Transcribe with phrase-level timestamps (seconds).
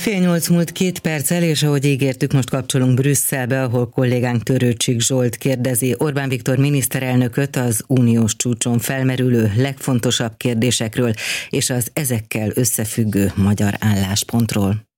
[0.00, 5.36] Fél nyolc múlt két perccel, és ahogy ígértük, most kapcsolunk Brüsszelbe, ahol kollégánk Törőcsik Zsolt
[5.36, 11.12] kérdezi Orbán Viktor miniszterelnököt az uniós csúcson felmerülő legfontosabb kérdésekről
[11.50, 14.89] és az ezekkel összefüggő magyar álláspontról.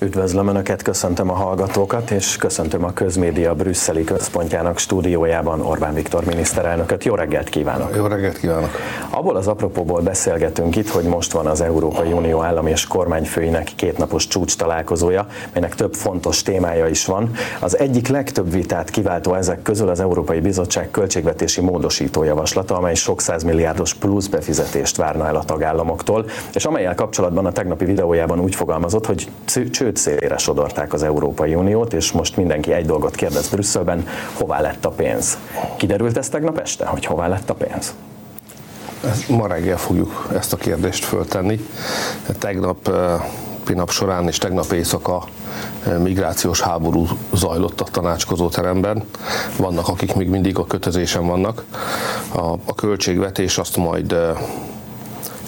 [0.00, 7.04] Üdvözlöm Önöket, köszöntöm a hallgatókat, és köszöntöm a Közmédia brüsszeli központjának stúdiójában Orbán Viktor miniszterelnököt.
[7.04, 7.96] Jó reggelt kívánok!
[7.96, 8.70] Jó reggelt kívánok!
[9.10, 14.26] Abból az apropóból beszélgetünk itt, hogy most van az Európai Unió állam és kormányfőinek kétnapos
[14.26, 17.30] csúcs találkozója, melynek több fontos témája is van.
[17.60, 23.20] Az egyik legtöbb vitát kiváltó ezek közül az Európai Bizottság költségvetési módosító javaslata, amely sok
[23.44, 29.06] milliárdos plusz befizetést várna el a tagállamoktól, és amelyel kapcsolatban a tegnapi videójában úgy fogalmazott,
[29.06, 29.28] hogy
[29.70, 34.60] cső csőd szélére sodorták az Európai Uniót, és most mindenki egy dolgot kérdez Brüsszelben, hová
[34.60, 35.38] lett a pénz?
[35.76, 37.94] Kiderült ez tegnap este, hogy hová lett a pénz?
[39.28, 41.66] Ma reggel fogjuk ezt a kérdést föltenni.
[42.38, 42.90] Tegnap
[43.64, 45.24] pinap során és tegnap éjszaka
[46.02, 49.04] migrációs háború zajlott a tanácskozó teremben.
[49.56, 51.64] Vannak, akik még mindig a kötözésen vannak.
[52.34, 54.16] A, a költségvetés azt majd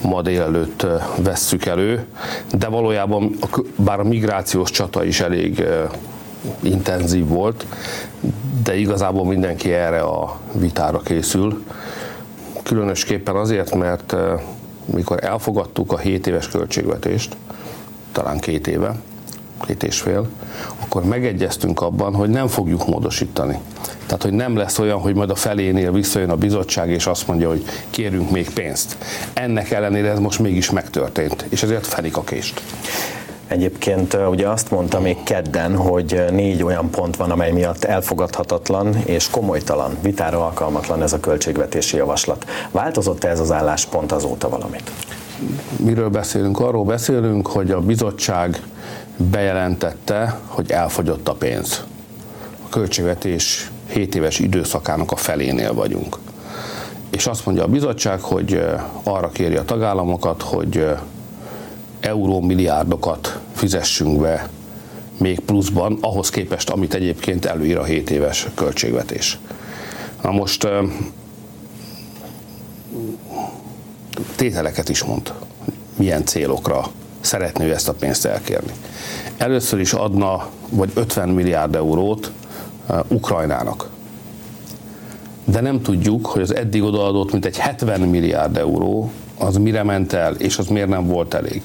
[0.02, 2.04] ma délelőtt vesszük elő,
[2.52, 3.36] de valójában
[3.76, 5.64] bár a migrációs csata is elég
[6.60, 7.66] intenzív volt,
[8.62, 11.64] de igazából mindenki erre a vitára készül.
[12.62, 14.16] Különösképpen azért, mert
[14.84, 17.36] mikor elfogadtuk a 7 éves költségvetést,
[18.12, 18.96] talán két éve,
[19.66, 20.28] két és fél,
[20.90, 23.58] akkor megegyeztünk abban, hogy nem fogjuk módosítani.
[24.06, 27.48] Tehát, hogy nem lesz olyan, hogy majd a felénél visszajön a bizottság, és azt mondja,
[27.48, 28.96] hogy kérünk még pénzt.
[29.32, 32.62] Ennek ellenére ez most mégis megtörtént, és ezért felik a kést.
[33.46, 39.30] Egyébként ugye azt mondta még kedden, hogy négy olyan pont van, amely miatt elfogadhatatlan és
[39.30, 42.44] komolytalan, vitára alkalmatlan ez a költségvetési javaslat.
[42.70, 44.90] Változott-e ez az álláspont azóta valamit?
[45.76, 46.60] Miről beszélünk?
[46.60, 48.60] Arról beszélünk, hogy a bizottság
[49.30, 51.84] bejelentette, hogy elfogyott a pénz.
[52.64, 56.16] A költségvetés 7 éves időszakának a felénél vagyunk.
[57.10, 58.62] És azt mondja a bizottság, hogy
[59.02, 60.86] arra kéri a tagállamokat, hogy
[62.00, 64.48] eurómilliárdokat fizessünk be
[65.16, 69.38] még pluszban, ahhoz képest, amit egyébként előír a 7 éves költségvetés.
[70.22, 70.68] Na most
[74.36, 75.32] tételeket is mond,
[75.96, 78.72] milyen célokra szeretné ezt a pénzt elkérni.
[79.36, 82.30] Először is adna vagy 50 milliárd eurót
[83.08, 83.88] Ukrajnának.
[85.44, 90.12] De nem tudjuk, hogy az eddig odaadott mint egy 70 milliárd euró, az mire ment
[90.12, 91.62] el, és az miért nem volt elég.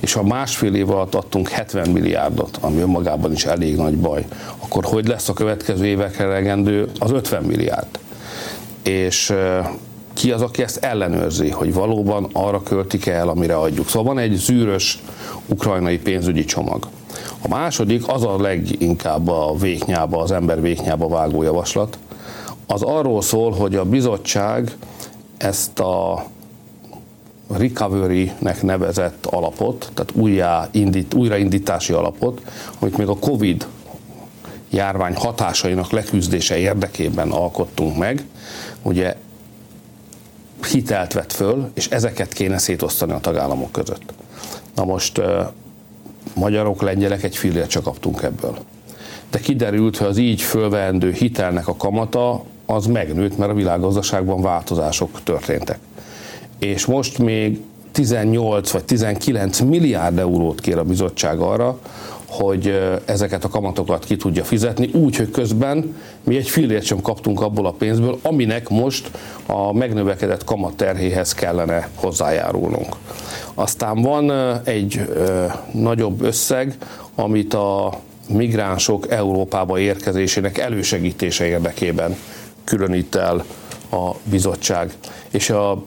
[0.00, 4.26] És ha másfél év alatt adtunk 70 milliárdot, ami önmagában is elég nagy baj,
[4.58, 7.98] akkor hogy lesz a következő évekre legendő az 50 milliárd?
[8.82, 9.32] És
[10.14, 13.88] ki az, aki ezt ellenőrzi, hogy valóban arra költik el, amire adjuk.
[13.88, 15.02] Szóval van egy zűrös
[15.46, 16.88] ukrajnai pénzügyi csomag.
[17.42, 21.98] A második, az a leginkább a véknyába, az ember véknyába vágó javaslat,
[22.66, 24.76] az arról szól, hogy a bizottság
[25.36, 26.24] ezt a
[27.48, 32.40] recovery-nek nevezett alapot, tehát újjá indít, újraindítási alapot,
[32.78, 33.66] amit még a Covid
[34.70, 38.24] járvány hatásainak leküzdése érdekében alkottunk meg,
[38.82, 39.16] ugye
[40.74, 44.12] hitelt vett föl, és ezeket kéne szétosztani a tagállamok között.
[44.74, 45.20] Na most
[46.34, 48.58] magyarok, lengyelek egy fillért csak kaptunk ebből.
[49.30, 55.22] De kiderült, hogy az így fölveendő hitelnek a kamata az megnőtt, mert a világgazdaságban változások
[55.22, 55.78] történtek.
[56.58, 57.60] És most még
[57.92, 61.78] 18 vagy 19 milliárd eurót kér a bizottság arra,
[62.38, 67.40] hogy ezeket a kamatokat ki tudja fizetni, úgy, hogy közben mi egy fillért sem kaptunk
[67.40, 69.10] abból a pénzből, aminek most
[69.46, 72.96] a megnövekedett kamat terhéhez kellene hozzájárulnunk.
[73.54, 74.32] Aztán van
[74.64, 75.00] egy
[75.72, 76.76] nagyobb összeg,
[77.14, 82.16] amit a migránsok Európába érkezésének elősegítése érdekében
[82.64, 83.44] különít el
[83.90, 84.92] a bizottság.
[85.30, 85.84] És a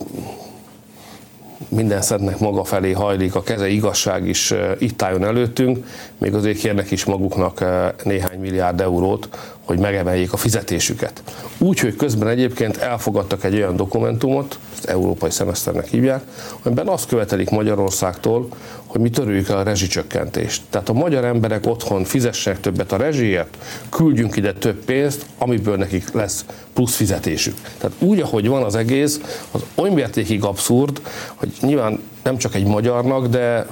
[1.70, 5.86] minden szentnek maga felé hajlik, a keze igazság is itt álljon előttünk,
[6.18, 7.64] még azért kérnek is maguknak
[8.04, 9.30] néhány milliárd eurót,
[9.68, 11.24] hogy megemeljék a fizetésüket.
[11.58, 16.24] Úgyhogy közben egyébként elfogadtak egy olyan dokumentumot, ezt európai szemeszternek hívják,
[16.64, 18.48] amiben azt követelik Magyarországtól,
[18.86, 20.62] hogy mi törőjük el a rezsicsökkentést.
[20.70, 23.58] Tehát a magyar emberek otthon fizessenek többet a rezsiért,
[23.90, 27.56] küldjünk ide több pénzt, amiből nekik lesz plusz fizetésük.
[27.78, 29.22] Tehát úgy, ahogy van az egész,
[29.52, 31.02] az olyan mértékig abszurd,
[31.36, 33.68] hogy nyilván nem csak egy magyarnak, de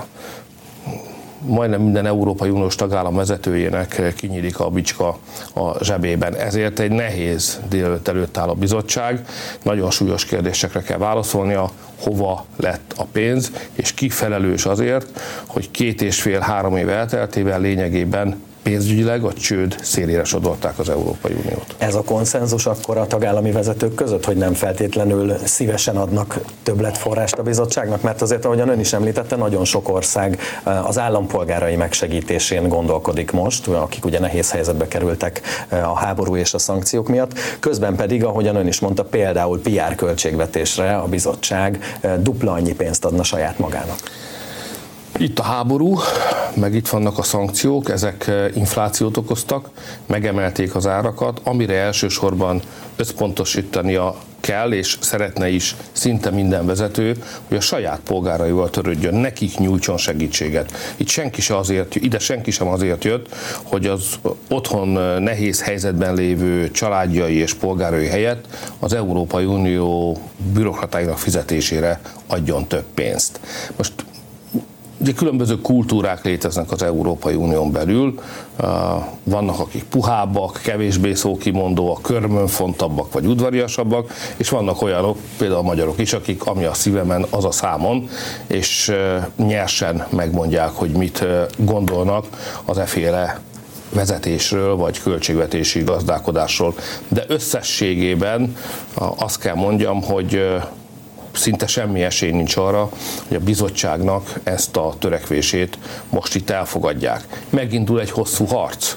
[1.46, 5.18] majdnem minden Európai Uniós tagállam vezetőjének kinyílik a bicska
[5.54, 6.36] a zsebében.
[6.36, 9.26] Ezért egy nehéz délelőtt előtt áll a bizottság,
[9.64, 11.72] nagyon súlyos kérdésekre kell válaszolnia,
[12.04, 18.42] hova lett a pénz, és ki felelős azért, hogy két és fél-három év elteltével lényegében
[18.66, 21.76] pénzügyileg a csőd szélére sodorták az Európai Uniót.
[21.78, 27.44] Ez a konszenzus akkor a tagállami vezetők között, hogy nem feltétlenül szívesen adnak többletforrást a
[27.44, 33.32] bizottságnak, mert azért, ahogyan ön is említette, nagyon sok ország eh, az állampolgárai megsegítésén gondolkodik
[33.32, 38.24] most, akik ugye nehéz helyzetbe kerültek eh, a háború és a szankciók miatt, közben pedig,
[38.24, 43.60] ahogyan ön is mondta, például PR költségvetésre a bizottság eh, dupla annyi pénzt adna saját
[43.60, 44.00] magának.
[45.18, 46.00] Itt a háború,
[46.54, 49.70] meg itt vannak a szankciók, ezek eh, inflációt okoztak,
[50.06, 52.62] megemelték az árakat, amire elsősorban
[52.96, 59.98] összpontosítania kell, és szeretne is szinte minden vezető, hogy a saját polgáraival törődjön, nekik nyújtson
[59.98, 60.72] segítséget.
[60.96, 64.20] Itt senki sem azért, ide senki sem azért jött, hogy az
[64.50, 68.46] otthon eh, nehéz helyzetben lévő családjai és polgárai helyett
[68.80, 70.18] az Európai Unió
[70.54, 73.40] bürokratáinak fizetésére adjon több pénzt.
[73.78, 74.05] Most
[74.98, 78.20] Ugye különböző kultúrák léteznek az Európai Unión belül,
[79.24, 86.14] vannak akik puhábbak, kevésbé szókimondóak, körmönfontabbak vagy udvariasabbak, és vannak olyanok, például a magyarok is,
[86.14, 88.10] akik ami a szívemen, az a számon,
[88.48, 88.92] és
[89.36, 91.26] nyersen megmondják, hogy mit
[91.58, 92.26] gondolnak
[92.66, 93.40] az eféle
[93.94, 96.74] vezetésről, vagy költségvetési gazdálkodásról.
[97.08, 98.56] De összességében
[99.16, 100.56] azt kell mondjam, hogy
[101.38, 102.90] szinte semmi esély nincs arra,
[103.28, 105.78] hogy a bizottságnak ezt a törekvését
[106.10, 107.44] most itt elfogadják.
[107.50, 108.96] Megindul egy hosszú harc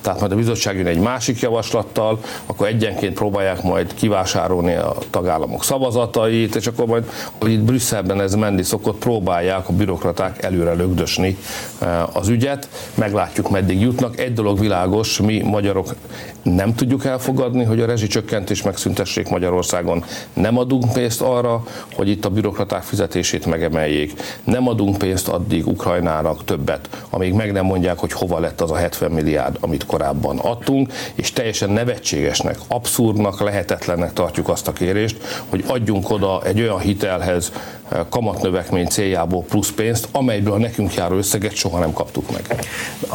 [0.00, 5.64] tehát majd a bizottság jön egy másik javaslattal, akkor egyenként próbálják majd kivásárolni a tagállamok
[5.64, 7.04] szavazatait, és akkor majd,
[7.40, 11.36] hogy itt Brüsszelben ez menni szokott, próbálják a bürokraták előre lögdösni
[11.78, 14.18] eh, az ügyet, meglátjuk meddig jutnak.
[14.18, 15.94] Egy dolog világos, mi magyarok
[16.42, 20.04] nem tudjuk elfogadni, hogy a rezsicsökkentés megszüntessék Magyarországon.
[20.32, 21.64] Nem adunk pénzt arra,
[21.94, 24.12] hogy itt a bürokraták fizetését megemeljék.
[24.44, 28.76] Nem adunk pénzt addig Ukrajnának többet, amíg meg nem mondják, hogy hova lett az a
[28.76, 35.16] 70 milliárd, amit korábban adtunk, és teljesen nevetségesnek, abszurdnak, lehetetlennek tartjuk azt a kérést,
[35.48, 37.52] hogy adjunk oda egy olyan hitelhez
[37.88, 42.64] eh, kamatnövekmény céljából plusz pénzt, amelyből a nekünk járó összeget soha nem kaptuk meg.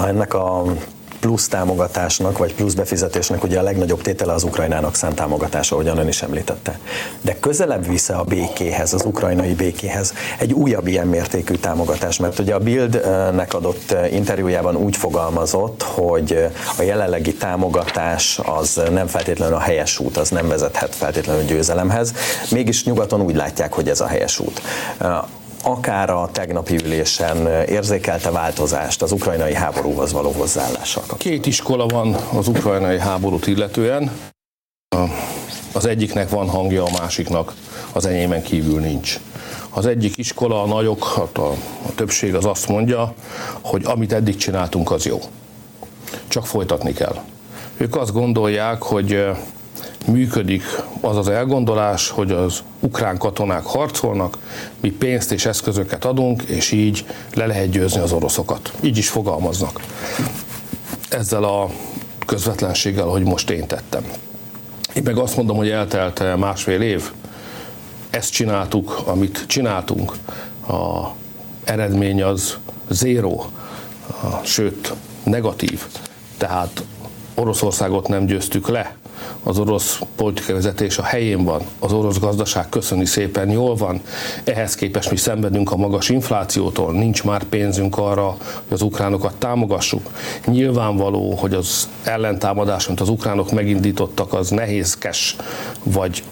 [0.07, 0.63] Ennek a
[1.25, 6.07] plusz támogatásnak, vagy plusz befizetésnek ugye a legnagyobb tétele az Ukrajnának szánt támogatása, ahogyan ön
[6.07, 6.80] is említette.
[7.22, 12.54] De közelebb visze a békéhez, az ukrajnai békéhez egy újabb ilyen mértékű támogatás, mert ugye
[12.54, 20.00] a Bildnek adott interjújában úgy fogalmazott, hogy a jelenlegi támogatás az nem feltétlenül a helyes
[20.00, 22.13] út, az nem vezethet feltétlenül győzelemhez,
[22.51, 24.62] mégis nyugaton úgy látják, hogy ez a helyes út
[25.65, 31.03] akár a tegnapi ülésen érzékelte változást az ukrajnai háborúhoz való hozzáállással?
[31.17, 34.12] Két iskola van az ukrajnai háborút illetően.
[35.73, 37.53] Az egyiknek van hangja, a másiknak
[37.94, 39.19] az enyémen kívül nincs.
[39.69, 41.50] Az egyik iskola, a nagyok, hát a,
[41.88, 43.13] a többség az azt mondja,
[43.62, 45.19] hogy amit eddig csináltunk, az jó.
[46.27, 47.15] Csak folytatni kell.
[47.77, 49.25] Ők azt gondolják, hogy
[50.06, 50.63] működik
[51.02, 54.38] az az elgondolás, hogy az ukrán katonák harcolnak,
[54.80, 58.74] mi pénzt és eszközöket adunk, és így le lehet győzni az oroszokat.
[58.81, 59.81] Így is fogalmaznak.
[61.10, 61.69] Ezzel a
[62.25, 64.04] közvetlenséggel, hogy most én tettem.
[64.94, 67.12] Én meg azt mondom, hogy eltelt másfél év,
[68.10, 70.12] ezt csináltuk, amit csináltunk,
[70.68, 71.08] a
[71.63, 72.58] eredmény az
[72.90, 73.46] zéró,
[74.44, 74.94] sőt
[75.24, 75.86] negatív.
[76.38, 76.84] Tehát
[77.36, 78.96] Oroszországot nem győztük le,
[79.44, 84.01] az orosz politikai vezetés a helyén van, az orosz gazdaság köszöni szépen jól van,
[84.44, 88.38] ehhez képest mi szenvedünk a magas inflációtól, nincs már pénzünk arra, hogy
[88.70, 90.10] az ukránokat támogassuk.
[90.46, 95.36] Nyilvánvaló, hogy az ellentámadás, amit az ukránok megindítottak, az nehézkes,
[95.84, 96.24] vagy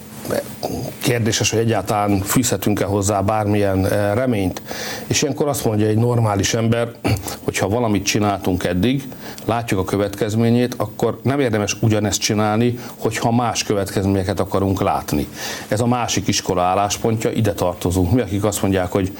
[1.02, 4.62] kérdéses, hogy egyáltalán fűzhetünk-e hozzá bármilyen eh, reményt.
[5.06, 6.90] És ilyenkor azt mondja egy normális ember,
[7.44, 9.02] hogy ha valamit csináltunk eddig,
[9.44, 15.28] látjuk a következményét, akkor nem érdemes ugyanezt csinálni, hogyha más következményeket akarunk látni.
[15.68, 18.12] Ez a másik iskola álláspontja, ide tartozunk.
[18.12, 19.12] Mi, akik azt mondják, hogy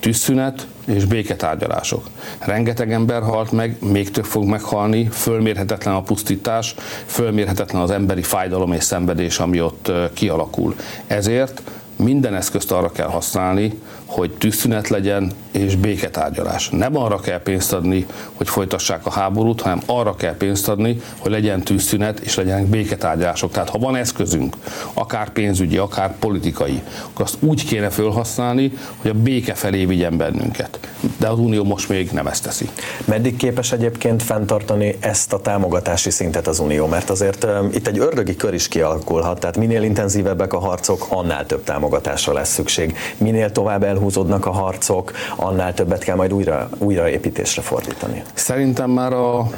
[0.00, 2.08] tűzszünet és béketárgyalások.
[2.38, 6.74] Rengeteg ember halt meg, még több fog meghalni, fölmérhetetlen a pusztítás,
[7.06, 10.74] fölmérhetetlen az emberi fájdalom és szenvedés, ami ott kialakul.
[11.06, 11.62] Ezért
[11.96, 13.78] minden eszközt arra kell használni,
[14.10, 16.68] hogy tűzszünet legyen és béketárgyalás.
[16.68, 21.30] Nem arra kell pénzt adni, hogy folytassák a háborút, hanem arra kell pénzt adni, hogy
[21.30, 23.52] legyen tűzszünet és legyenek béketárgyalások.
[23.52, 24.56] Tehát ha van eszközünk,
[24.92, 30.78] akár pénzügyi, akár politikai, akkor azt úgy kéne felhasználni, hogy a béke felé vigyen bennünket.
[31.18, 32.68] De az Unió most még nem ezt teszi.
[33.04, 36.86] Meddig képes egyébként fenntartani ezt a támogatási szintet az Unió?
[36.86, 41.46] Mert azért um, itt egy ördögi kör is kialakulhat, tehát minél intenzívebbek a harcok, annál
[41.46, 42.96] több támogatásra lesz szükség.
[43.16, 48.22] Minél tovább elhúzódnak a harcok, annál többet kell majd újra, újraépítésre fordítani.
[48.34, 49.50] Szerintem már a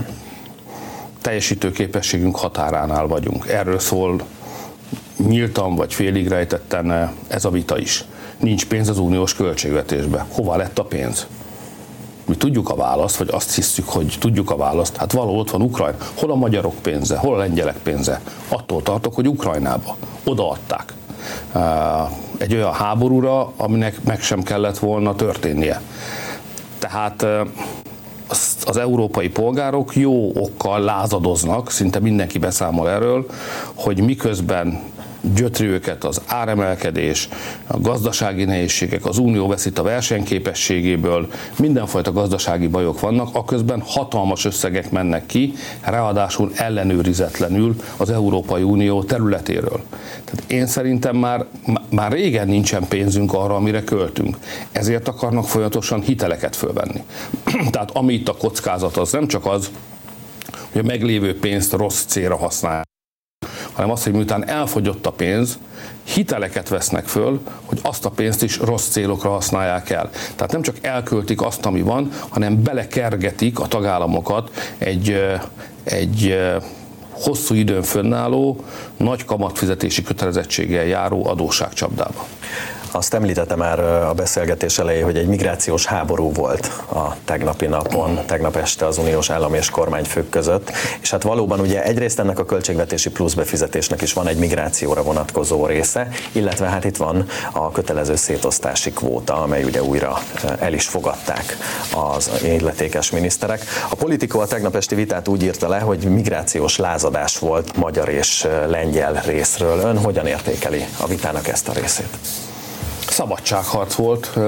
[1.21, 3.49] teljesítőképességünk határánál vagyunk.
[3.49, 4.21] Erről szól
[5.17, 8.05] nyíltan vagy félig rejtetten ez a vita is.
[8.39, 10.27] Nincs pénz az uniós költségvetésbe.
[10.33, 11.27] Hova lett a pénz?
[12.27, 14.97] Mi tudjuk a választ, vagy azt hiszük, hogy tudjuk a választ.
[14.97, 15.97] Hát való ott van Ukrajna.
[16.15, 17.17] Hol a magyarok pénze?
[17.17, 18.21] Hol a lengyelek pénze?
[18.49, 19.97] Attól tartok, hogy Ukrajnába.
[20.25, 20.95] Odaadták.
[22.39, 25.81] Egy olyan háborúra, aminek meg sem kellett volna történnie.
[26.79, 27.27] Tehát
[28.67, 33.27] az európai polgárok jó okkal lázadoznak, szinte mindenki beszámol erről,
[33.75, 34.81] hogy miközben
[35.35, 37.29] gyötri őket az áremelkedés,
[37.67, 44.91] a gazdasági nehézségek, az unió veszít a versenyképességéből, mindenfajta gazdasági bajok vannak, aközben hatalmas összegek
[44.91, 49.81] mennek ki, ráadásul ellenőrizetlenül az Európai Unió területéről.
[50.25, 51.47] Tehát én szerintem már,
[51.91, 54.37] már régen nincsen pénzünk arra, amire költünk.
[54.73, 57.03] Ezért akarnak folyamatosan hiteleket fölvenni.
[57.73, 59.71] Tehát ami itt a kockázat, az nem csak az,
[60.73, 62.92] hogy a meglévő pénzt rossz célra használják,
[63.73, 65.59] hanem az, hogy miután elfogyott a pénz,
[66.05, 70.11] hiteleket vesznek föl, hogy azt a pénzt is rossz célokra használják el.
[70.37, 75.25] Tehát nem csak elköltik azt, ami van, hanem belekergetik a tagállamokat egy,
[75.85, 76.39] egy
[77.11, 78.65] hosszú időn fönnálló,
[78.97, 82.27] nagy kamatfizetési kötelezettséggel járó adósságcsapdába.
[82.95, 88.57] Azt említette már a beszélgetés elején, hogy egy migrációs háború volt a tegnapi napon, tegnap
[88.57, 93.11] este az uniós állam és kormányfők között, és hát valóban ugye egyrészt ennek a költségvetési
[93.11, 98.93] plusz befizetésnek is van egy migrációra vonatkozó része, illetve hát itt van a kötelező szétosztási
[98.93, 100.19] kvóta, amely ugye újra
[100.59, 101.57] el is fogadták
[101.95, 103.65] az illetékes miniszterek.
[103.91, 108.47] A politikó a tegnap esti vitát úgy írta le, hogy migrációs lázadás volt magyar és
[108.67, 109.79] lengyel részről.
[109.79, 112.19] Ön hogyan értékeli a vitának ezt a részét?
[113.13, 114.39] Szabadságharc volt,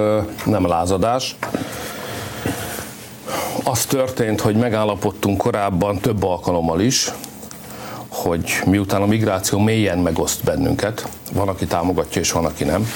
[0.45, 1.37] nem lázadás.
[3.65, 7.13] Az történt, hogy megállapodtunk korábban több alkalommal is,
[8.09, 12.89] hogy miután a migráció mélyen megoszt bennünket, van, aki támogatja és van, aki nem,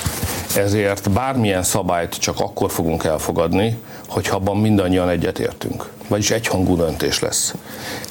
[0.56, 5.90] ezért bármilyen szabályt csak akkor fogunk elfogadni, hogyha abban mindannyian egyetértünk.
[6.08, 7.54] Vagyis egyhangú döntés lesz.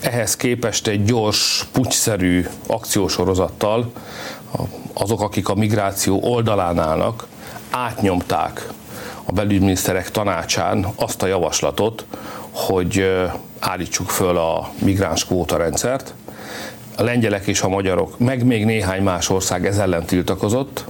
[0.01, 3.91] Ehhez képest egy gyors, pucsszerű akciósorozattal
[4.93, 7.27] azok, akik a migráció oldalán állnak,
[7.69, 8.67] átnyomták
[9.23, 12.05] a belügyminiszterek tanácsán azt a javaslatot,
[12.51, 13.21] hogy
[13.59, 16.13] állítsuk föl a migráns kvóta rendszert.
[16.97, 20.85] A lengyelek és a magyarok, meg még néhány más ország ez ellen tiltakozott,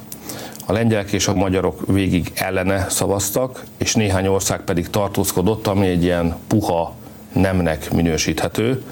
[0.66, 6.04] a lengyelek és a magyarok végig ellene szavaztak, és néhány ország pedig tartózkodott, ami egy
[6.04, 6.94] ilyen puha
[7.34, 8.84] nemnek minősíthető.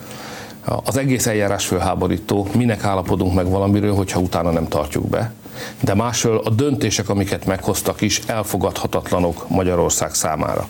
[0.84, 5.34] Az egész eljárás fölháborító, minek állapodunk meg valamiről, hogyha utána nem tartjuk be
[5.80, 10.68] de másról a döntések, amiket meghoztak is elfogadhatatlanok Magyarország számára.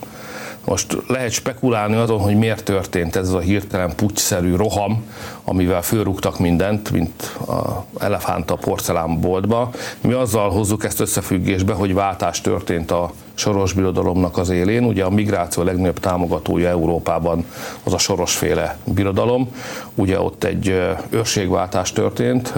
[0.66, 5.04] Most lehet spekulálni azon, hogy miért történt ez a hirtelen putyszerű roham,
[5.44, 9.72] amivel fölrúgtak mindent, mint a elefánt a porcelánboltba.
[10.02, 14.84] Mi azzal hozzuk ezt összefüggésbe, hogy váltás történt a soros birodalomnak az élén.
[14.84, 17.46] Ugye a migráció legnagyobb támogatója Európában
[17.84, 19.50] az a sorosféle birodalom.
[19.96, 22.54] Ugye ott egy őrségváltás történt,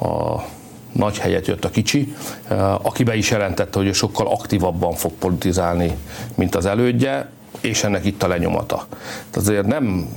[0.00, 0.44] a
[0.94, 2.14] nagy helyet jött a kicsi,
[2.48, 5.96] eh, aki be is jelentette, hogy sokkal aktívabban fog politizálni,
[6.34, 7.28] mint az elődje,
[7.60, 8.86] és ennek itt a lenyomata.
[9.30, 10.08] Tehát azért nem,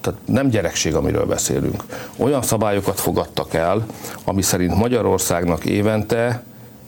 [0.00, 1.84] tehát nem gyerekség, amiről beszélünk.
[2.16, 3.86] Olyan szabályokat fogadtak el,
[4.24, 6.42] ami szerint Magyarországnak évente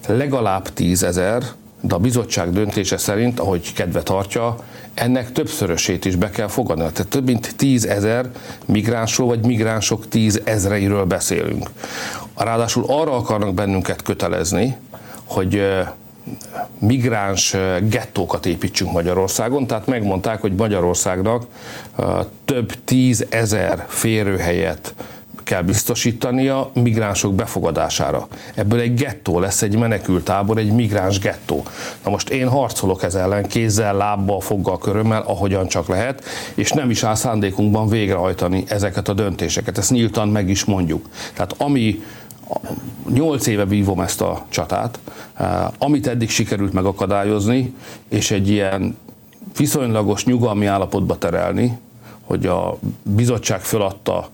[0.07, 1.43] legalább tízezer,
[1.81, 4.57] de a bizottság döntése szerint, ahogy kedve tartja,
[4.99, 6.83] ennek többszörösét is be kell fogadni.
[6.93, 8.31] Tehát több mint tízezer
[8.65, 11.71] migránsról, vagy migránsok tízezreiről beszélünk.
[12.37, 14.77] Ráadásul arra akarnak bennünket kötelezni,
[15.25, 15.63] hogy
[16.79, 17.57] migráns
[17.89, 21.47] gettókat építsünk Magyarországon, tehát megmondták, hogy Magyarországnak
[22.45, 24.95] több tízezer férőhelyet
[25.49, 28.29] kell biztosítania migránsok befogadására.
[28.55, 31.63] Ebből egy gettó lesz, egy menekültábor, egy migráns gettó.
[32.05, 36.25] Na most én harcolok ez ellen, kézzel, lábbal, foggal, körömmel, ahogyan csak lehet,
[36.55, 39.79] és nem is áll szándékunkban végrehajtani ezeket a döntéseket.
[39.79, 41.09] Ezt nyíltan meg is mondjuk.
[41.35, 42.03] Tehát ami
[43.09, 44.99] Nyolc éve vívom ezt a csatát,
[45.79, 47.75] amit eddig sikerült megakadályozni,
[48.09, 48.97] és egy ilyen
[49.57, 51.79] viszonylagos nyugalmi állapotba terelni,
[52.25, 54.29] hogy a bizottság föladta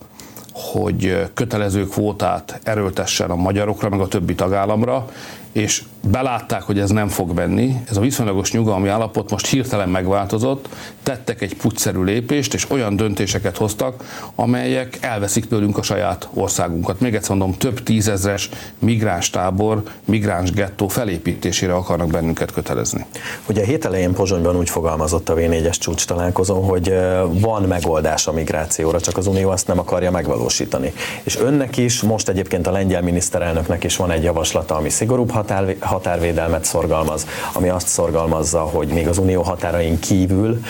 [0.54, 5.08] hogy kötelező kvótát erőltessen a magyarokra, meg a többi tagállamra,
[5.54, 10.68] és belátták, hogy ez nem fog menni, ez a viszonylagos nyugalmi állapot most hirtelen megváltozott,
[11.02, 17.00] tettek egy pucszerű lépést, és olyan döntéseket hoztak, amelyek elveszik tőlünk a saját országunkat.
[17.00, 23.04] Még egyszer mondom, több tízezres migráns tábor, migráns gettó felépítésére akarnak bennünket kötelezni.
[23.48, 26.94] Ugye a hét elején Pozsonyban úgy fogalmazott a V4-es csúcs találkozón, hogy
[27.32, 30.92] van megoldás a migrációra, csak az Unió azt nem akarja megvalósítani.
[31.22, 35.76] És önnek is, most egyébként a lengyel miniszterelnöknek is van egy javaslata, ami szigorúbb határ,
[35.80, 40.60] határvédelmet szorgalmaz, ami azt szorgalmazza, hogy még az unió határain kívül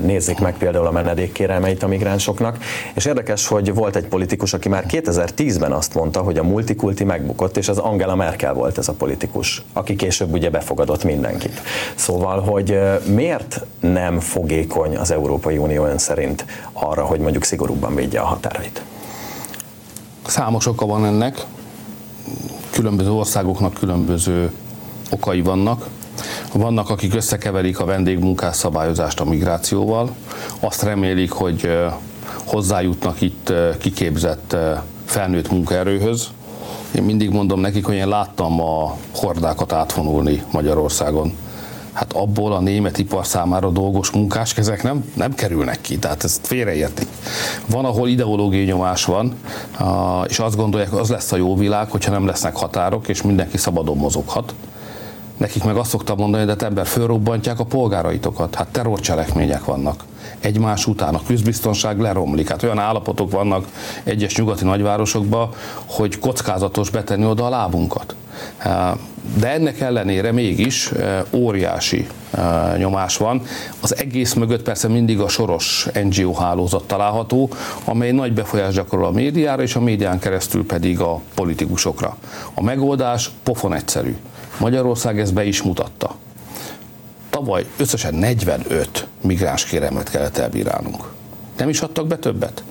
[0.00, 2.58] nézzék meg például a menedékkérelmeit a migránsoknak.
[2.94, 7.56] És érdekes, hogy volt egy politikus, aki már 2010-ben azt mondta, hogy a multikulti megbukott,
[7.56, 11.62] és az Angela Merkel volt ez a politikus, aki később ugye befogadott mindenkit.
[11.94, 18.20] Szóval, hogy miért nem fogékony az Európai Unió ön szerint arra, hogy mondjuk szigorúbban védje
[18.20, 18.82] a határait?
[20.26, 21.44] Számos oka van ennek
[22.70, 24.52] különböző országoknak különböző
[25.10, 25.86] okai vannak.
[26.52, 30.14] Vannak, akik összekeverik a vendégmunkás szabályozást a migrációval,
[30.60, 31.70] azt remélik, hogy
[32.44, 34.56] hozzájutnak itt kiképzett
[35.04, 36.28] felnőtt munkaerőhöz.
[36.94, 41.34] Én mindig mondom nekik, hogy én láttam a hordákat átvonulni Magyarországon
[41.98, 47.08] hát abból a német ipar számára dolgos munkáskezek nem, nem kerülnek ki, tehát ezt félreértik.
[47.66, 49.34] Van, ahol ideológiai nyomás van,
[50.28, 53.96] és azt gondolják, az lesz a jó világ, hogyha nem lesznek határok, és mindenki szabadon
[53.96, 54.54] mozoghat.
[55.36, 60.04] Nekik meg azt szoktam mondani, hogy de ember fölrobbantják a polgáraitokat, hát terrorcselekmények vannak.
[60.40, 62.48] Egymás után a közbiztonság leromlik.
[62.48, 63.66] Hát olyan állapotok vannak
[64.04, 65.48] egyes nyugati nagyvárosokban,
[65.86, 68.14] hogy kockázatos betenni oda a lábunkat.
[69.38, 70.92] De ennek ellenére mégis
[71.32, 72.06] óriási
[72.76, 73.42] nyomás van.
[73.80, 77.50] Az egész mögött persze mindig a soros NGO hálózat található,
[77.84, 82.16] amely nagy befolyás gyakorol a médiára, és a médián keresztül pedig a politikusokra.
[82.54, 84.16] A megoldás pofon egyszerű.
[84.58, 86.14] Magyarország ezt be is mutatta.
[87.38, 91.04] Tavaly összesen 45 migráns kérelmet kellett elbírálnunk.
[91.56, 92.62] Nem is adtak be többet?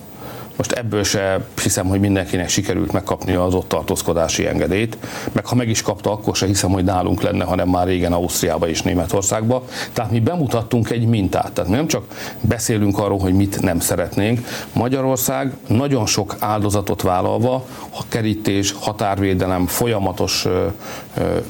[0.58, 4.98] Most ebből se hiszem, hogy mindenkinek sikerült megkapni az ott tartózkodási engedélyt,
[5.32, 8.68] meg ha meg is kapta, akkor se hiszem, hogy nálunk lenne, hanem már régen Ausztriába
[8.68, 9.64] és Németországba.
[9.94, 11.52] Tehát mi bemutattunk egy mintát.
[11.52, 12.04] Tehát nem csak
[12.42, 14.48] beszélünk arról, hogy mit nem szeretnénk.
[14.74, 20.48] Magyarország nagyon sok áldozatot vállalva, a kerítés, határvédelem, folyamatos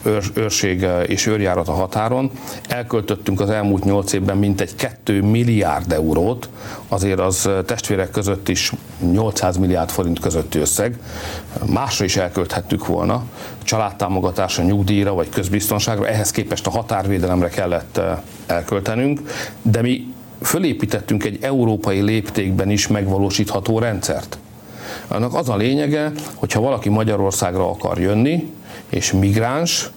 [0.03, 2.31] őr, őrség és őrjárat a határon.
[2.67, 6.49] Elköltöttünk az elmúlt nyolc évben mintegy 2 milliárd eurót,
[6.87, 8.71] azért az testvérek között is
[9.11, 10.99] 800 milliárd forint közötti összeg,
[11.65, 13.23] másra is elkölthettük volna,
[13.63, 18.01] családtámogatásra, nyugdíjra vagy közbiztonságra, ehhez képest a határvédelemre kellett
[18.45, 19.21] elköltenünk,
[19.61, 24.37] de mi fölépítettünk egy európai léptékben is megvalósítható rendszert.
[25.07, 28.51] Annak az a lényege, hogyha valaki Magyarországra akar jönni,
[28.89, 29.89] és migráns,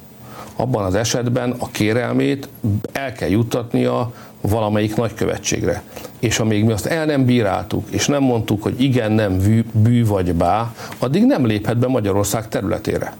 [0.57, 2.49] abban az esetben a kérelmét
[2.93, 5.83] el kell juttatnia valamelyik nagykövetségre.
[6.19, 10.07] És amíg mi azt el nem bíráltuk, és nem mondtuk, hogy igen, nem bű, bű
[10.07, 13.13] vagy bá, addig nem léphet be Magyarország területére.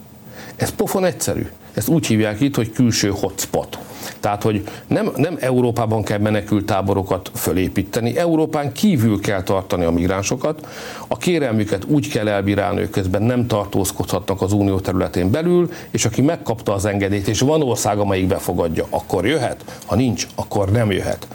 [0.61, 1.49] Ez pofon egyszerű.
[1.73, 3.77] Ezt úgy hívják itt, hogy külső hotspot.
[4.19, 10.67] Tehát, hogy nem, nem Európában kell menekült táborokat fölépíteni, Európán kívül kell tartani a migránsokat,
[11.07, 16.21] a kérelmüket úgy kell elbírálni, hogy közben nem tartózkodhatnak az unió területén belül, és aki
[16.21, 21.27] megkapta az engedélyt, és van ország, amelyik befogadja, akkor jöhet, ha nincs, akkor nem jöhet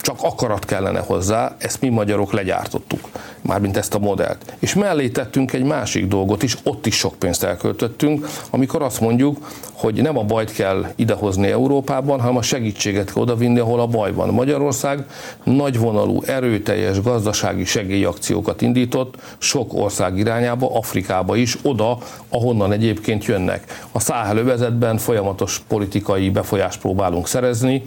[0.00, 3.08] csak akarat kellene hozzá, ezt mi magyarok legyártottuk,
[3.50, 4.54] mármint ezt a modellt.
[4.58, 9.38] És mellé tettünk egy másik dolgot is, ott is sok pénzt elköltöttünk, amikor azt mondjuk,
[9.72, 14.12] hogy nem a bajt kell idehozni Európában, hanem a segítséget kell odavinni, ahol a baj
[14.12, 14.28] van.
[14.28, 15.04] Magyarország
[15.44, 23.86] nagyvonalú, erőteljes gazdasági segélyakciókat indított sok ország irányába, Afrikába is, oda, ahonnan egyébként jönnek.
[23.92, 27.82] A száhelövezetben folyamatos politikai befolyást próbálunk szerezni,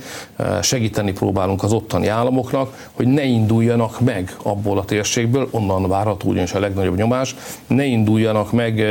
[0.62, 6.54] segíteni próbálunk az ottani államoknak, hogy ne induljanak meg abból a térségből, onnan várható ugyanis
[6.54, 7.36] a legnagyobb nyomás,
[7.68, 8.86] ne induljanak meg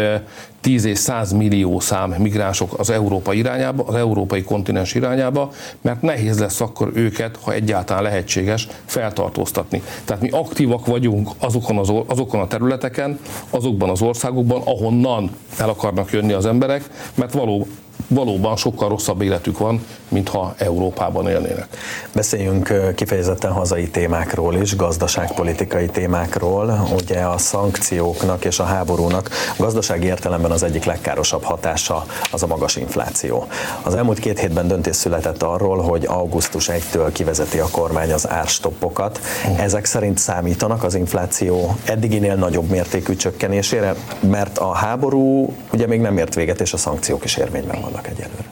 [0.63, 6.39] 10 és 100 millió szám migránsok az Európa irányába, az európai kontinens irányába, mert nehéz
[6.39, 9.83] lesz akkor őket, ha egyáltalán lehetséges, feltartóztatni.
[10.05, 13.19] Tehát mi aktívak vagyunk azokon, az, azokon a területeken,
[13.51, 17.67] azokban az országokban, ahonnan el akarnak jönni az emberek, mert való,
[18.09, 21.67] valóban sokkal rosszabb életük van, mintha Európában élnének.
[22.13, 26.89] Beszéljünk kifejezetten hazai témákról is, gazdaságpolitikai témákról.
[26.95, 32.77] Ugye a szankcióknak és a háborúnak gazdasági értelemben az egyik legkárosabb hatása az a magas
[32.77, 33.47] infláció.
[33.83, 39.21] Az elmúlt két hétben döntés született arról, hogy augusztus 1-től kivezeti a kormány az árstoppokat.
[39.59, 46.19] Ezek szerint számítanak az infláció eddiginél nagyobb mértékű csökkenésére, mert a háború ugye még nem
[46.19, 48.51] ért véget, és a szankciók is érvényben vannak egyelőre.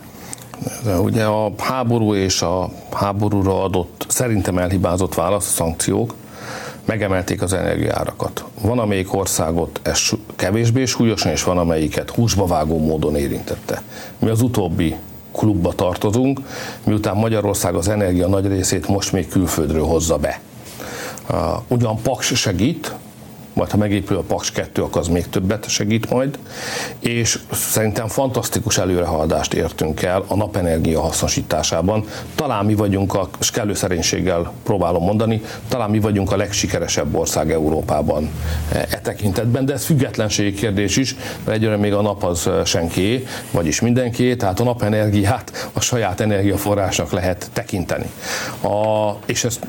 [0.85, 6.14] De ugye a háború és a háborúra adott, szerintem elhibázott válasz, a szankciók,
[6.85, 8.44] megemelték az energiárakat.
[8.61, 13.83] Van, amelyik országot ez kevésbé súlyosan, és van, amelyiket húsba vágó módon érintette.
[14.18, 14.96] Mi az utóbbi
[15.33, 16.40] klubba tartozunk,
[16.85, 20.40] miután Magyarország az energia nagy részét most még külföldről hozza be.
[21.68, 22.94] Ugyan Paks segít,
[23.52, 26.38] majd ha megépül a Paks 2, akkor az még többet segít majd,
[26.98, 32.04] és szerintem fantasztikus előrehaladást értünk el a napenergia hasznosításában.
[32.34, 37.52] Talán mi vagyunk, a, és kellő szerénységgel próbálom mondani, talán mi vagyunk a legsikeresebb ország
[37.52, 38.30] Európában
[38.72, 43.24] e, tekintetben, de ez függetlenségi kérdés is, mert egyre még a nap az e, senki,
[43.50, 48.10] vagyis mindenki, tehát a napenergiát a saját energiaforrásnak lehet tekinteni.
[48.62, 49.66] A, és ezt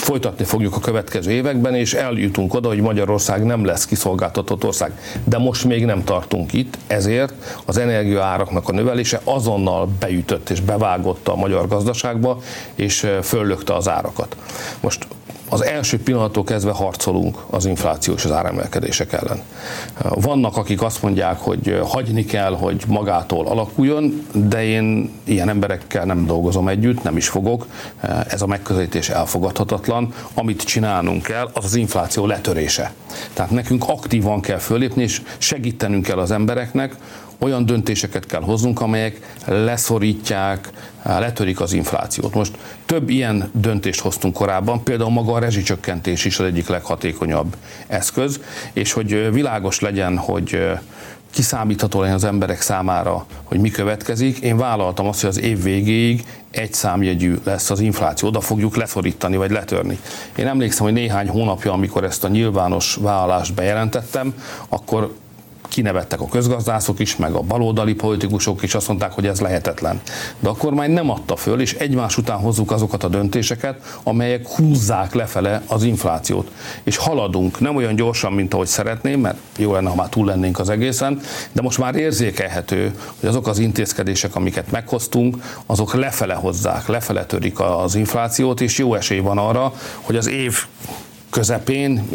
[0.00, 4.92] folytatni fogjuk a következő években, és eljutunk oda, hogy Magyarország nem lesz kiszolgáltatott ország.
[5.24, 7.32] De most még nem tartunk itt, ezért
[7.64, 12.40] az energiaáraknak a növelése azonnal beütött és bevágott a magyar gazdaságba,
[12.74, 14.36] és föllökte az árakat.
[14.80, 15.06] Most
[15.48, 19.42] az első pillanattól kezdve harcolunk az infláció és az áremelkedések ellen.
[20.02, 26.26] Vannak, akik azt mondják, hogy hagyni kell, hogy magától alakuljon, de én ilyen emberekkel nem
[26.26, 27.66] dolgozom együtt, nem is fogok.
[28.28, 30.12] Ez a megközelítés elfogadhatatlan.
[30.34, 32.92] Amit csinálnunk kell, az az infláció letörése.
[33.32, 36.96] Tehát nekünk aktívan kell fölépni, és segítenünk kell az embereknek,
[37.38, 40.70] olyan döntéseket kell hoznunk, amelyek leszorítják,
[41.02, 42.34] letörik az inflációt.
[42.34, 48.40] Most több ilyen döntést hoztunk korábban, például maga a rezsicsökkentés is az egyik leghatékonyabb eszköz,
[48.72, 50.60] és hogy világos legyen, hogy
[51.30, 54.38] kiszámítható legyen az emberek számára, hogy mi következik.
[54.38, 59.36] Én vállaltam azt, hogy az év végéig egy számjegyű lesz az infláció, oda fogjuk leszorítani
[59.36, 59.98] vagy letörni.
[60.36, 64.34] Én emlékszem, hogy néhány hónapja, amikor ezt a nyilvános vállalást bejelentettem,
[64.68, 65.14] akkor
[65.68, 70.00] kinevettek a közgazdászok is, meg a baloldali politikusok is, azt mondták, hogy ez lehetetlen.
[70.40, 75.14] De a kormány nem adta föl, és egymás után hozzuk azokat a döntéseket, amelyek húzzák
[75.14, 76.50] lefele az inflációt.
[76.82, 80.58] És haladunk, nem olyan gyorsan, mint ahogy szeretném, mert jó lenne, ha már túl lennénk
[80.58, 81.20] az egészen,
[81.52, 87.60] de most már érzékelhető, hogy azok az intézkedések, amiket meghoztunk, azok lefele hozzák, lefele törik
[87.60, 90.66] az inflációt, és jó esély van arra, hogy az év
[91.30, 92.08] közepén,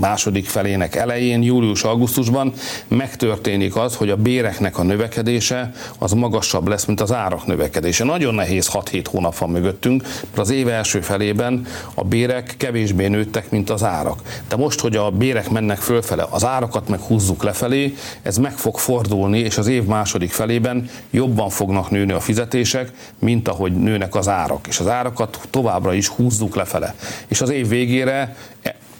[0.00, 2.52] második felének elején, július-augusztusban
[2.88, 8.04] megtörténik az, hogy a béreknek a növekedése az magasabb lesz, mint az árak növekedése.
[8.04, 13.50] Nagyon nehéz 6-7 hónap van mögöttünk, mert az év első felében a bérek kevésbé nőttek,
[13.50, 14.20] mint az árak.
[14.48, 18.78] De most, hogy a bérek mennek fölfele, az árakat meg húzzuk lefelé, ez meg fog
[18.78, 24.28] fordulni, és az év második felében jobban fognak nőni a fizetések, mint ahogy nőnek az
[24.28, 24.66] árak.
[24.66, 26.94] És az árakat továbbra is húzzuk lefele.
[27.26, 28.36] És az év végére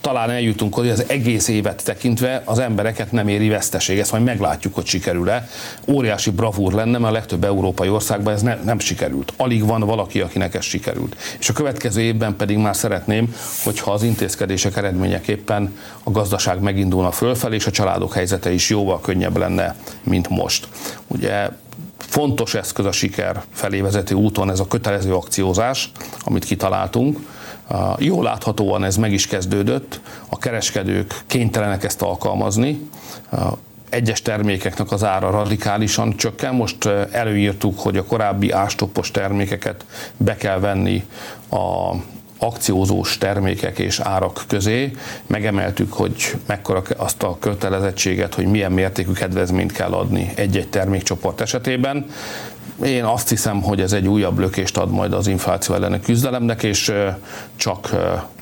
[0.01, 3.99] talán eljutunk hogy az egész évet tekintve az embereket nem éri veszteség.
[3.99, 5.49] Ezt majd meglátjuk, hogy sikerül-e.
[5.89, 9.33] Óriási bravúr lenne, mert a legtöbb európai országban ez ne, nem sikerült.
[9.37, 11.17] Alig van valaki, akinek ez sikerült.
[11.39, 17.55] És a következő évben pedig már szeretném, hogyha az intézkedések eredményeképpen a gazdaság megindulna fölfelé,
[17.55, 20.69] és a családok helyzete is jóval könnyebb lenne, mint most.
[21.07, 21.49] Ugye
[21.99, 25.91] fontos eszköz a siker felé vezető úton ez a kötelező akciózás,
[26.25, 27.19] amit kitaláltunk,
[27.99, 32.91] Jól láthatóan ez meg is kezdődött, a kereskedők kénytelenek ezt alkalmazni,
[33.91, 36.55] egyes termékeknek az ára radikálisan csökken.
[36.55, 39.85] Most előírtuk, hogy a korábbi ástoppos termékeket
[40.17, 41.05] be kell venni
[41.51, 41.95] a
[42.39, 44.91] akciózós termékek és árak közé.
[45.27, 52.07] Megemeltük, hogy mekkora azt a kötelezettséget, hogy milyen mértékű kedvezményt kell adni egy-egy termékcsoport esetében.
[52.85, 56.93] Én azt hiszem, hogy ez egy újabb lökést ad majd az infláció elleni küzdelemnek, és
[57.57, 57.91] csak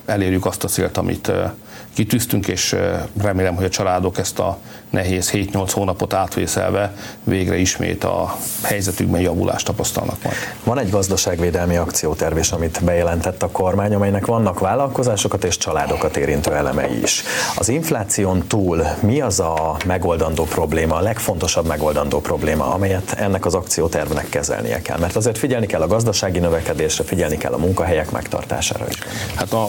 [0.05, 1.33] elérjük azt a célt, amit
[1.94, 2.76] kitűztünk, és
[3.22, 4.59] remélem, hogy a családok ezt a
[4.90, 10.37] nehéz 7-8 hónapot átvészelve végre ismét a helyzetükben javulást tapasztalnak majd.
[10.64, 16.54] Van egy gazdaságvédelmi akcióterv is, amit bejelentett a kormány, amelynek vannak vállalkozásokat és családokat érintő
[16.54, 17.22] elemei is.
[17.57, 23.54] Az infláción túl mi az a megoldandó probléma, a legfontosabb megoldandó probléma, amelyet ennek az
[23.54, 24.98] akciótervnek kezelnie kell?
[24.98, 28.98] Mert azért figyelni kell a gazdasági növekedésre, figyelni kell a munkahelyek megtartására is.
[29.35, 29.66] Hát a,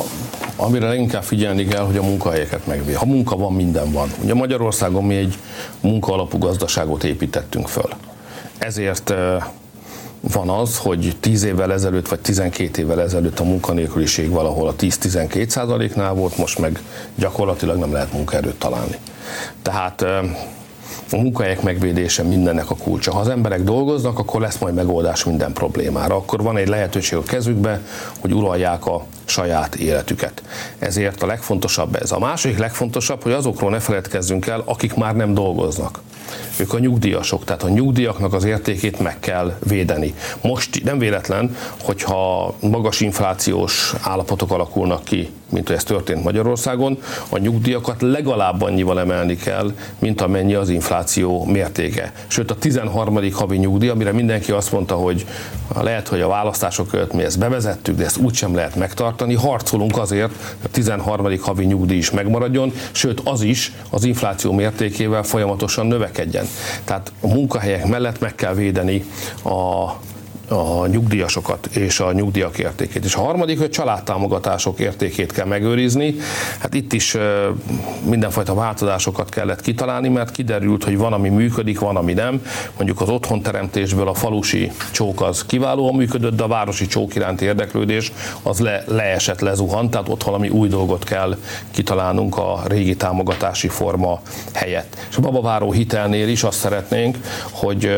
[0.55, 2.95] amire leginkább figyelni kell, hogy a munkahelyeket megvéd.
[2.95, 4.13] Ha munka van, minden van.
[4.23, 5.37] Ugye Magyarországon mi egy
[5.81, 7.89] munkaalapú gazdaságot építettünk föl.
[8.57, 9.13] ezért
[10.33, 15.47] van az, hogy 10 évvel ezelőtt vagy 12 évvel ezelőtt a munkanélküliség valahol a 10-12
[15.47, 16.79] százaléknál volt, most meg
[17.15, 18.97] gyakorlatilag nem lehet munkaerőt találni.
[19.61, 20.01] Tehát
[21.11, 23.11] a munkahelyek megvédése mindennek a kulcsa.
[23.11, 26.15] Ha az emberek dolgoznak, akkor lesz majd megoldás minden problémára.
[26.15, 27.81] Akkor van egy lehetőség a kezükbe,
[28.19, 30.41] hogy uralják a saját életüket.
[30.79, 32.11] Ezért a legfontosabb ez.
[32.11, 35.99] A második legfontosabb, hogy azokról ne feledkezzünk el, akik már nem dolgoznak
[36.57, 40.13] ők a nyugdíjasok, tehát a nyugdíjaknak az értékét meg kell védeni.
[40.41, 47.37] Most nem véletlen, hogyha magas inflációs állapotok alakulnak ki, mint hogy ez történt Magyarországon, a
[47.37, 52.13] nyugdíjakat legalább annyival emelni kell, mint amennyi az infláció mértéke.
[52.27, 53.31] Sőt, a 13.
[53.31, 55.25] havi nyugdíj, amire mindenki azt mondta, hogy
[55.81, 59.14] lehet, hogy a választások előtt mi ezt bevezettük, de ezt úgysem lehet megtartani.
[59.35, 61.39] Harcolunk azért, hogy a 13.
[61.39, 66.45] havi nyugdíj is megmaradjon, sőt az is az infláció mértékével folyamatosan növekedjen.
[66.83, 69.05] Tehát a munkahelyek mellett meg kell védeni
[69.43, 69.91] a
[70.47, 73.05] a nyugdíjasokat és a nyugdíjak értékét.
[73.05, 76.15] És a harmadik, hogy családtámogatások értékét kell megőrizni.
[76.59, 77.17] Hát itt is
[78.03, 82.41] mindenfajta változásokat kellett kitalálni, mert kiderült, hogy van, ami működik, van, ami nem.
[82.77, 88.11] Mondjuk az otthonteremtésből a falusi csók az kiválóan működött, de a városi csók iránti érdeklődés
[88.41, 91.37] az le, leesett, lezuhant, tehát ott valami új dolgot kell
[91.71, 94.21] kitalálnunk a régi támogatási forma
[94.53, 94.97] helyett.
[95.09, 97.17] És a babaváró hitelnél is azt szeretnénk,
[97.51, 97.97] hogy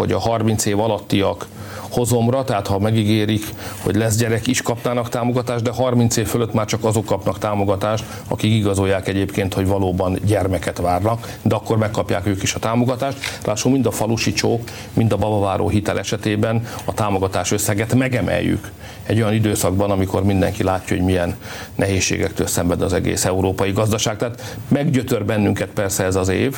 [0.00, 1.46] hogy a 30 év alattiak
[1.90, 3.44] hozomra, tehát ha megígérik,
[3.82, 8.04] hogy lesz gyerek, is kapnának támogatást, de 30 év fölött már csak azok kapnak támogatást,
[8.28, 13.18] akik igazolják egyébként, hogy valóban gyermeket várnak, de akkor megkapják ők is a támogatást.
[13.44, 18.70] Lássuk, mind a falusi csók, mind a babaváró hitel esetében a támogatás összeget megemeljük
[19.06, 21.36] egy olyan időszakban, amikor mindenki látja, hogy milyen
[21.74, 24.16] nehézségektől szenved az egész európai gazdaság.
[24.16, 26.56] Tehát meggyötör bennünket persze ez az év,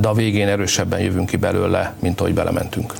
[0.00, 2.94] de a végén erősebben jövünk ki belőle, mint ahogy belementünk.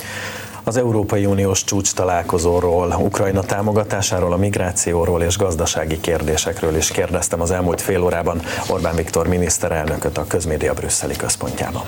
[0.66, 7.50] Az Európai Uniós csúcs találkozóról, Ukrajna támogatásáról, a migrációról és gazdasági kérdésekről is kérdeztem az
[7.50, 11.82] elmúlt fél órában Orbán Viktor miniszterelnököt a Közmédia brüsszeli központjában.